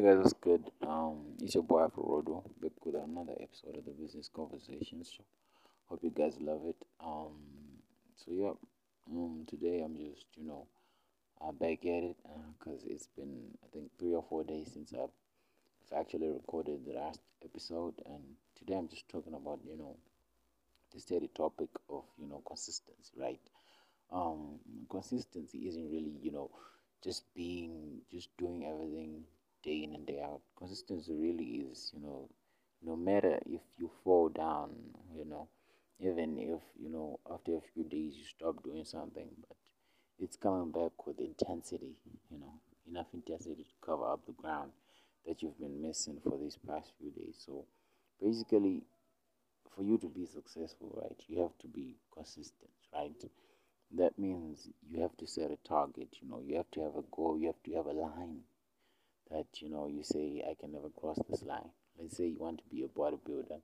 Hey 0.00 0.06
guys, 0.06 0.16
what's 0.16 0.32
good? 0.32 0.64
Um, 0.80 1.34
it's 1.42 1.54
your 1.54 1.62
boy 1.62 1.84
Afro 1.84 2.02
Rodo 2.02 2.42
back 2.58 2.72
with 2.86 2.94
another 2.94 3.34
episode 3.38 3.76
of 3.76 3.84
the 3.84 3.90
Business 3.90 4.30
Conversations 4.34 5.12
Show. 5.14 5.24
Hope 5.90 6.00
you 6.02 6.08
guys 6.08 6.38
love 6.40 6.62
it. 6.64 6.76
Um, 7.04 7.36
so 8.16 8.30
yeah, 8.32 8.52
um, 9.10 9.44
today 9.46 9.82
I'm 9.84 9.94
just 9.94 10.24
you 10.38 10.46
know, 10.46 10.66
uh, 11.42 11.52
back 11.52 11.84
at 11.84 12.02
it 12.02 12.16
because 12.58 12.82
uh, 12.82 12.94
it's 12.94 13.08
been 13.08 13.48
I 13.62 13.66
think 13.74 13.90
three 13.98 14.14
or 14.14 14.24
four 14.26 14.42
days 14.42 14.70
since 14.72 14.94
I've 14.94 15.10
actually 15.94 16.28
recorded 16.28 16.86
the 16.86 16.94
last 16.94 17.20
episode, 17.44 17.92
and 18.06 18.22
today 18.58 18.78
I'm 18.78 18.88
just 18.88 19.06
talking 19.06 19.34
about 19.34 19.60
you 19.68 19.76
know, 19.76 19.98
the 20.94 21.00
steady 21.00 21.28
topic 21.36 21.68
of 21.90 22.04
you 22.18 22.26
know 22.26 22.42
consistency, 22.46 23.12
right? 23.18 23.40
Um, 24.10 24.60
consistency 24.88 25.68
isn't 25.68 25.90
really 25.90 26.16
you 26.22 26.32
know 26.32 26.50
just 27.04 27.24
being 27.34 28.00
just 28.10 28.34
doing 28.38 28.64
everything 28.64 29.24
day 29.62 29.82
in 29.84 29.94
and 29.94 30.06
day 30.06 30.20
out. 30.22 30.40
Consistency 30.58 31.14
really 31.14 31.66
is, 31.70 31.90
you 31.94 32.00
know, 32.00 32.28
no 32.82 32.96
matter 32.96 33.38
if 33.46 33.60
you 33.78 33.90
fall 34.04 34.28
down, 34.28 34.70
you 35.14 35.24
know, 35.24 35.48
even 36.00 36.38
if, 36.38 36.60
you 36.82 36.88
know, 36.90 37.18
after 37.32 37.56
a 37.56 37.60
few 37.74 37.84
days 37.84 38.16
you 38.16 38.24
stop 38.24 38.62
doing 38.62 38.84
something, 38.84 39.28
but 39.46 39.56
it's 40.18 40.36
coming 40.36 40.70
back 40.70 41.06
with 41.06 41.18
intensity, 41.20 41.96
you 42.30 42.38
know, 42.38 42.54
enough 42.90 43.06
intensity 43.14 43.64
to 43.64 43.86
cover 43.86 44.10
up 44.10 44.20
the 44.26 44.32
ground 44.32 44.70
that 45.26 45.42
you've 45.42 45.58
been 45.60 45.82
missing 45.82 46.18
for 46.22 46.38
these 46.38 46.58
past 46.66 46.92
few 46.98 47.10
days. 47.10 47.36
So 47.44 47.66
basically, 48.22 48.82
for 49.74 49.82
you 49.82 49.98
to 49.98 50.08
be 50.08 50.26
successful, 50.26 50.92
right, 51.02 51.20
you 51.28 51.40
have 51.42 51.56
to 51.60 51.68
be 51.68 51.96
consistent, 52.14 52.70
right? 52.94 53.22
That 53.96 54.18
means 54.18 54.68
you 54.88 55.00
have 55.02 55.16
to 55.18 55.26
set 55.26 55.50
a 55.50 55.58
target, 55.68 56.08
you 56.20 56.28
know, 56.28 56.40
you 56.44 56.56
have 56.56 56.70
to 56.72 56.80
have 56.82 56.96
a 56.96 57.04
goal, 57.10 57.38
you 57.38 57.46
have 57.46 57.62
to 57.64 57.72
have 57.74 57.86
a 57.86 57.92
line 57.92 58.40
that 59.30 59.46
you 59.60 59.68
know 59.70 59.86
you 59.86 60.02
say 60.02 60.42
I 60.48 60.54
can 60.60 60.72
never 60.72 60.90
cross 60.90 61.18
this 61.28 61.42
line. 61.42 61.70
Let's 61.98 62.16
say 62.16 62.26
you 62.26 62.38
want 62.38 62.58
to 62.58 62.64
be 62.70 62.82
a 62.82 62.88
bodybuilder. 62.88 63.60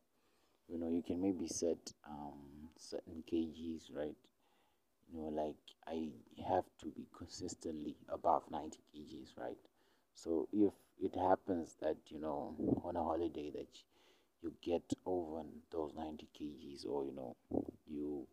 You 0.69 0.78
know, 0.78 0.89
you 0.89 1.03
can 1.03 1.23
maybe 1.23 1.47
set 1.47 1.92
um, 2.08 2.69
certain 2.77 3.23
kgs, 3.33 3.95
right? 3.95 4.17
You 5.12 5.20
know, 5.20 5.28
like 5.28 5.56
I 5.86 6.08
have 6.48 6.64
to 6.81 6.86
be 6.86 7.06
consistently 7.17 7.97
above 8.08 8.42
90 8.50 8.78
kgs, 8.95 9.39
right? 9.39 9.58
So 10.14 10.48
if 10.53 10.73
it 11.00 11.14
happens 11.17 11.77
that 11.80 11.97
you 12.08 12.20
know 12.20 12.55
on 12.84 12.97
a 12.97 13.03
holiday 13.03 13.51
that 13.51 13.78
you 14.42 14.53
get 14.62 14.92
over 15.05 15.42
those 15.70 15.92
90 15.97 16.28
kgs, 16.39 16.86
or 16.86 17.05
you 17.05 17.12
know 17.14 17.36
you 17.86 18.27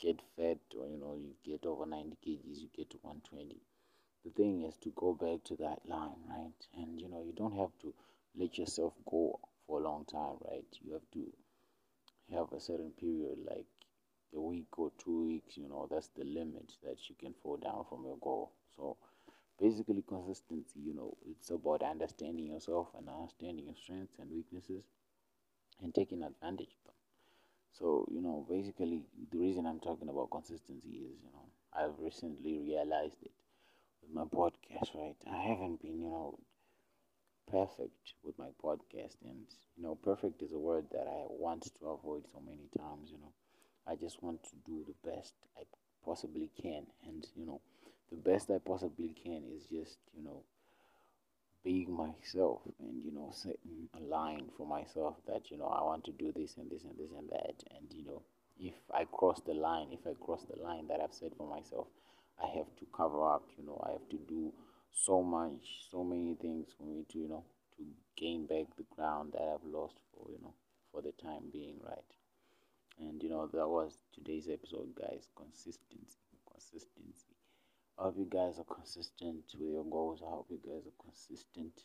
get 0.00 0.20
fat, 0.36 0.58
or 0.78 0.86
you 0.88 0.98
know 0.98 1.16
you 1.16 1.34
get 1.44 1.66
over 1.66 1.86
90 1.86 2.16
kgs, 2.26 2.60
you 2.60 2.68
get 2.76 2.90
to 2.90 2.98
120 3.02 3.56
the 4.24 4.30
thing 4.30 4.62
is 4.62 4.76
to 4.78 4.92
go 4.96 5.14
back 5.14 5.44
to 5.44 5.56
that 5.56 5.80
line, 5.88 6.20
right? 6.28 6.66
And 6.76 7.00
you 7.00 7.08
know, 7.08 7.22
you 7.22 7.32
don't 7.32 7.56
have 7.56 7.70
to 7.82 7.94
let 8.36 8.58
yourself 8.58 8.94
go 9.10 9.40
for 9.66 9.80
a 9.80 9.84
long 9.84 10.04
time, 10.04 10.36
right? 10.48 10.66
You 10.82 10.92
have 10.94 11.10
to 11.12 11.32
have 12.32 12.52
a 12.52 12.60
certain 12.60 12.90
period, 12.92 13.38
like 13.46 13.66
a 14.34 14.40
week 14.40 14.78
or 14.78 14.92
two 14.98 15.26
weeks, 15.26 15.56
you 15.56 15.68
know, 15.68 15.88
that's 15.90 16.08
the 16.16 16.24
limit 16.24 16.72
that 16.84 17.08
you 17.08 17.16
can 17.18 17.34
fall 17.42 17.56
down 17.56 17.84
from 17.88 18.04
your 18.04 18.18
goal. 18.18 18.52
So 18.76 18.96
basically 19.60 20.02
consistency, 20.06 20.80
you 20.80 20.94
know, 20.94 21.16
it's 21.28 21.50
about 21.50 21.82
understanding 21.82 22.46
yourself 22.46 22.88
and 22.96 23.08
understanding 23.08 23.66
your 23.66 23.76
strengths 23.76 24.18
and 24.18 24.30
weaknesses 24.30 24.84
and 25.82 25.94
taking 25.94 26.22
advantage 26.22 26.74
of 26.78 26.84
them. 26.84 26.94
So, 27.72 28.06
you 28.10 28.22
know, 28.22 28.46
basically 28.48 29.02
the 29.32 29.38
reason 29.38 29.66
I'm 29.66 29.80
talking 29.80 30.08
about 30.08 30.30
consistency 30.30 30.88
is, 30.88 31.18
you 31.22 31.30
know, 31.32 31.46
I've 31.74 31.98
recently 32.00 32.58
realized 32.58 33.16
it 33.22 33.32
my 34.12 34.24
podcast, 34.24 34.94
right? 34.94 35.16
I 35.30 35.36
haven't 35.42 35.82
been, 35.82 35.98
you 36.00 36.08
know, 36.08 36.38
perfect 37.50 38.14
with 38.22 38.38
my 38.38 38.48
podcast, 38.62 39.16
and 39.24 39.46
you 39.76 39.82
know, 39.82 39.94
perfect 39.96 40.42
is 40.42 40.52
a 40.52 40.58
word 40.58 40.86
that 40.92 41.06
I 41.06 41.24
want 41.28 41.64
to 41.80 41.86
avoid 41.88 42.24
so 42.32 42.40
many 42.40 42.68
times. 42.78 43.10
You 43.10 43.18
know, 43.18 43.32
I 43.86 43.94
just 43.96 44.22
want 44.22 44.42
to 44.44 44.56
do 44.66 44.84
the 44.86 45.10
best 45.10 45.34
I 45.58 45.62
possibly 46.04 46.50
can, 46.60 46.86
and 47.06 47.26
you 47.36 47.46
know, 47.46 47.60
the 48.10 48.16
best 48.16 48.50
I 48.50 48.58
possibly 48.58 49.14
can 49.22 49.42
is 49.56 49.64
just, 49.66 49.98
you 50.16 50.24
know, 50.24 50.42
being 51.64 51.92
myself 51.92 52.60
and 52.78 53.04
you 53.04 53.12
know 53.12 53.28
setting 53.32 53.88
a 53.98 54.00
line 54.02 54.46
for 54.56 54.66
myself 54.66 55.16
that 55.26 55.50
you 55.50 55.58
know 55.58 55.66
I 55.66 55.82
want 55.82 56.04
to 56.04 56.12
do 56.12 56.32
this 56.34 56.56
and 56.56 56.70
this 56.70 56.84
and 56.84 56.96
this 56.98 57.10
and 57.16 57.28
that 57.30 57.62
and 57.76 57.86
you 57.92 58.04
know 58.04 58.22
if 58.58 58.74
I 58.92 59.04
cross 59.04 59.40
the 59.46 59.54
line 59.54 59.88
if 59.92 60.06
I 60.06 60.14
cross 60.24 60.44
the 60.44 60.62
line 60.62 60.86
that 60.88 61.00
I've 61.00 61.12
set 61.12 61.36
for 61.36 61.48
myself 61.48 61.86
I 62.42 62.46
have 62.56 62.74
to 62.78 62.86
cover 62.96 63.24
up, 63.32 63.44
you 63.56 63.64
know, 63.64 63.80
I 63.86 63.92
have 63.92 64.08
to 64.10 64.16
do 64.16 64.52
so 64.92 65.22
much, 65.22 65.86
so 65.90 66.02
many 66.04 66.34
things 66.34 66.68
for 66.76 66.84
me 66.84 67.04
to, 67.10 67.18
you 67.18 67.28
know, 67.28 67.44
to 67.76 67.84
gain 68.16 68.46
back 68.46 68.66
the 68.76 68.84
ground 68.94 69.32
that 69.32 69.42
I've 69.42 69.64
lost 69.64 69.96
for, 70.14 70.26
you 70.30 70.38
know, 70.42 70.54
for 70.92 71.02
the 71.02 71.12
time 71.22 71.50
being, 71.52 71.76
right? 71.84 72.10
And, 72.98 73.22
you 73.22 73.28
know, 73.28 73.46
that 73.52 73.68
was 73.68 73.98
today's 74.14 74.48
episode, 74.48 74.94
guys. 74.94 75.28
Consistency, 75.36 76.18
consistency. 76.50 77.34
I 77.98 78.04
hope 78.04 78.16
you 78.18 78.28
guys 78.30 78.58
are 78.58 78.74
consistent 78.74 79.44
with 79.58 79.70
your 79.70 79.84
goals. 79.84 80.22
I 80.22 80.30
hope 80.30 80.46
you 80.50 80.60
guys 80.64 80.86
are 80.86 81.02
consistent 81.04 81.84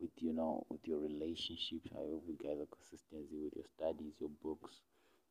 with, 0.00 0.10
you 0.18 0.32
know, 0.32 0.64
with 0.70 0.86
your 0.86 0.98
relationships. 1.00 1.90
I 1.92 1.98
hope 1.98 2.24
you 2.26 2.38
guys 2.42 2.58
are 2.60 2.70
consistent 2.74 3.26
with 3.32 3.54
your 3.54 3.66
studies, 3.76 4.14
your 4.20 4.30
books, 4.42 4.80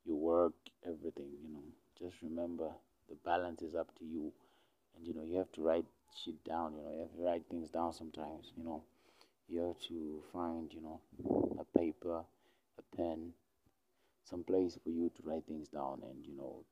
your 0.05 0.17
work, 0.17 0.53
everything, 0.85 1.31
you 1.41 1.49
know. 1.53 1.63
Just 1.99 2.21
remember 2.21 2.69
the 3.09 3.15
balance 3.25 3.61
is 3.61 3.75
up 3.75 3.93
to 3.99 4.05
you 4.05 4.31
and 4.99 5.07
you 5.07 5.13
know 5.13 5.23
you 5.23 5.37
have 5.37 5.51
to 5.53 5.61
write 5.61 5.85
shit 6.23 6.43
down 6.43 6.73
you 6.75 6.83
know 6.83 6.91
you 6.91 6.99
have 7.01 7.15
to 7.15 7.23
write 7.23 7.43
things 7.49 7.69
down 7.69 7.93
sometimes 7.93 8.51
you 8.57 8.63
know. 8.63 8.83
You 9.47 9.61
have 9.61 9.79
to 9.87 10.21
find 10.31 10.71
you 10.71 10.81
know 10.81 11.01
a 11.59 11.79
paper 11.79 12.21
a 12.77 12.95
pen 12.95 13.33
some 14.23 14.43
place 14.43 14.77
for 14.83 14.89
you 14.91 15.09
to 15.09 15.21
write 15.27 15.45
things 15.47 15.67
down. 15.69 16.01
And 16.03 16.23
you 16.25 16.37
know 16.37 16.63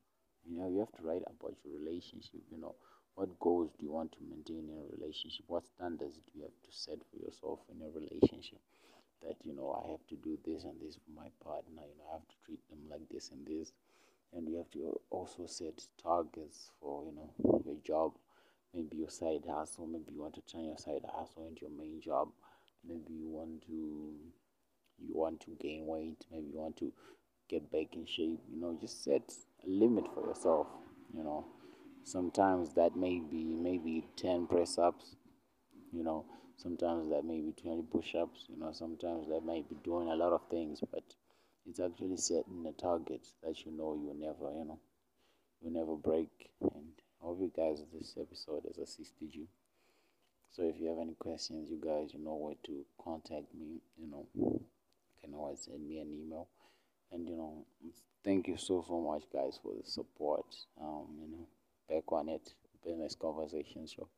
you 0.46 0.58
know 0.58 0.68
you 0.68 0.78
have 0.78 0.92
to 0.92 1.02
write 1.02 1.22
about 1.26 1.56
your 1.64 1.74
relationship 1.78 2.40
you 2.50 2.60
know. 2.60 2.74
What 3.16 3.38
goals 3.40 3.72
do 3.80 3.84
you 3.84 3.90
want 3.90 4.12
to 4.12 4.18
maintain 4.30 4.70
in 4.70 4.78
a 4.78 4.96
relationship? 4.96 5.44
What 5.48 5.66
standards 5.66 6.18
do 6.18 6.38
you 6.38 6.42
have 6.42 6.54
to 6.62 6.70
set 6.70 6.98
for 7.10 7.16
yourself 7.18 7.58
in 7.66 7.82
a 7.82 7.90
relationship? 7.90 8.60
That 9.26 9.36
you 9.42 9.54
know 9.56 9.74
i 9.82 9.90
have 9.90 10.06
to 10.10 10.16
do 10.22 10.38
this 10.46 10.62
and 10.62 10.78
this 10.80 10.94
for 10.94 11.10
my 11.18 11.28
partner 11.42 11.82
you 11.82 11.98
know 11.98 12.06
i 12.10 12.12
have 12.14 12.28
to 12.28 12.36
treat 12.46 12.62
them 12.70 12.78
like 12.88 13.08
this 13.10 13.30
and 13.32 13.44
this 13.44 13.72
and 14.36 14.48
you 14.48 14.56
have 14.58 14.70
to 14.70 15.00
also 15.10 15.46
set 15.46 15.86
targets 16.02 16.70
for 16.80 17.04
you 17.04 17.12
know 17.14 17.62
your 17.64 17.76
job. 17.84 18.12
Maybe 18.74 18.98
your 18.98 19.10
side 19.10 19.44
hustle 19.48 19.86
maybe 19.86 20.12
you 20.12 20.20
want 20.20 20.34
to 20.34 20.42
turn 20.42 20.66
your 20.66 20.78
side 20.78 21.02
hustle 21.12 21.46
into 21.48 21.62
your 21.62 21.78
main 21.78 22.00
job. 22.00 22.28
Maybe 22.86 23.12
you 23.14 23.28
want 23.28 23.62
to 23.66 24.14
you 25.00 25.14
want 25.14 25.40
to 25.40 25.50
gain 25.60 25.86
weight. 25.86 26.24
Maybe 26.30 26.48
you 26.52 26.58
want 26.58 26.76
to 26.78 26.92
get 27.48 27.70
back 27.72 27.94
in 27.94 28.06
shape. 28.06 28.40
You 28.52 28.60
know 28.60 28.76
just 28.80 29.04
set 29.04 29.32
a 29.66 29.68
limit 29.68 30.04
for 30.14 30.26
yourself 30.26 30.66
you 31.14 31.24
know. 31.24 31.46
Sometimes 32.04 32.72
that 32.74 32.96
may 32.96 33.20
be 33.20 33.44
maybe 33.44 34.06
10 34.16 34.46
press 34.46 34.78
ups 34.78 35.16
you 35.92 36.02
know. 36.04 36.24
Sometimes 36.56 37.10
that 37.10 37.24
may 37.24 37.40
be 37.40 37.52
20 37.52 37.82
push 37.90 38.14
ups 38.14 38.44
you 38.48 38.58
know. 38.58 38.72
Sometimes 38.72 39.28
that 39.28 39.44
may 39.44 39.62
be 39.62 39.76
doing 39.82 40.08
a 40.08 40.16
lot 40.16 40.32
of 40.32 40.42
things 40.50 40.80
but 40.92 41.04
it's 41.68 41.80
actually 41.80 42.16
setting 42.16 42.64
a 42.66 42.72
target 42.80 43.26
that 43.42 43.64
you 43.64 43.72
know 43.72 43.94
you'll 44.00 44.14
never, 44.14 44.52
you 44.56 44.64
know, 44.64 44.78
you'll 45.60 45.72
never 45.72 45.94
break. 45.96 46.50
And 46.60 46.92
I 47.20 47.26
hope 47.26 47.38
you 47.40 47.52
guys 47.54 47.82
this 47.92 48.14
episode 48.18 48.62
has 48.66 48.78
assisted 48.78 49.34
you. 49.34 49.46
So 50.50 50.62
if 50.62 50.80
you 50.80 50.88
have 50.88 50.98
any 50.98 51.14
questions, 51.14 51.70
you 51.70 51.78
guys, 51.82 52.14
you 52.14 52.24
know 52.24 52.34
where 52.36 52.56
to 52.64 52.84
contact 53.02 53.54
me. 53.54 53.80
You 53.96 54.10
know, 54.10 54.26
you 54.34 54.60
can 55.22 55.34
always 55.34 55.60
send 55.60 55.86
me 55.86 55.98
an 55.98 56.08
email. 56.10 56.48
And 57.12 57.28
you 57.28 57.36
know, 57.36 57.66
thank 58.24 58.48
you 58.48 58.56
so 58.56 58.84
so 58.86 59.00
much, 59.00 59.24
guys, 59.32 59.58
for 59.62 59.72
the 59.74 59.88
support. 59.88 60.46
Um, 60.80 61.06
you 61.20 61.28
know, 61.30 61.46
back 61.88 62.10
on 62.12 62.28
it, 62.28 62.54
business 62.84 63.14
conversation 63.14 63.86
show 63.86 64.08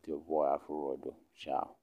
with 0.00 0.08
your 0.08 0.18
boy 0.18 0.46
Afro 0.46 0.96
Rodo. 0.96 1.14
Ciao. 1.36 1.81